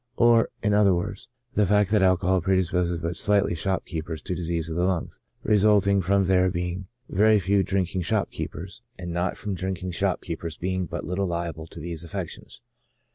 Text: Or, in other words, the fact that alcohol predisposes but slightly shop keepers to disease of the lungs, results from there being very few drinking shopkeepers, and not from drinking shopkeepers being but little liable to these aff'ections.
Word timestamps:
Or, 0.17 0.49
in 0.63 0.73
other 0.73 0.95
words, 0.95 1.29
the 1.53 1.67
fact 1.67 1.91
that 1.91 2.01
alcohol 2.01 2.41
predisposes 2.41 2.97
but 2.97 3.15
slightly 3.15 3.53
shop 3.53 3.85
keepers 3.85 4.19
to 4.23 4.33
disease 4.33 4.67
of 4.67 4.75
the 4.75 4.83
lungs, 4.85 5.19
results 5.43 5.85
from 6.01 6.23
there 6.25 6.49
being 6.49 6.87
very 7.07 7.37
few 7.37 7.61
drinking 7.61 8.01
shopkeepers, 8.01 8.81
and 8.97 9.11
not 9.13 9.37
from 9.37 9.53
drinking 9.53 9.91
shopkeepers 9.91 10.57
being 10.57 10.87
but 10.87 11.05
little 11.05 11.27
liable 11.27 11.67
to 11.67 11.79
these 11.79 12.03
aff'ections. 12.03 12.61